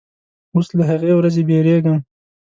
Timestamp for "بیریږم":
1.49-1.97